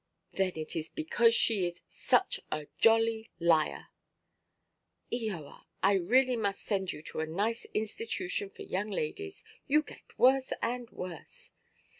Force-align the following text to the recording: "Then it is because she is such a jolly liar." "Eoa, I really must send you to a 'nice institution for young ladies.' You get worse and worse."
"Then 0.31 0.53
it 0.55 0.75
is 0.75 0.89
because 0.89 1.35
she 1.35 1.67
is 1.67 1.83
such 1.87 2.39
a 2.51 2.65
jolly 2.79 3.29
liar." 3.39 3.89
"Eoa, 5.13 5.65
I 5.83 5.93
really 5.93 6.35
must 6.35 6.63
send 6.63 6.91
you 6.91 7.03
to 7.03 7.19
a 7.19 7.27
'nice 7.27 7.65
institution 7.65 8.49
for 8.49 8.63
young 8.63 8.89
ladies.' 8.89 9.43
You 9.67 9.83
get 9.83 10.17
worse 10.17 10.53
and 10.63 10.89
worse." 10.89 11.51